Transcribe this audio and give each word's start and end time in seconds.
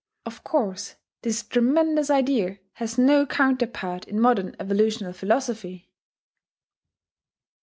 Of 0.25 0.43
course, 0.43 0.95
this 1.21 1.43
tremendous 1.43 2.09
idea 2.09 2.57
has 2.73 2.97
no 2.97 3.23
counterpart 3.27 4.07
in 4.07 4.19
modern 4.19 4.55
evolutional 4.59 5.13
philosophy. 5.13 5.91